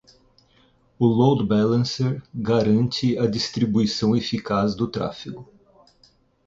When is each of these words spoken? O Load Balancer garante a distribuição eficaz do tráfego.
O 0.97 1.05
Load 1.05 1.45
Balancer 1.47 2.23
garante 2.33 3.19
a 3.19 3.27
distribuição 3.27 4.15
eficaz 4.17 4.73
do 4.73 4.87
tráfego. 4.87 5.47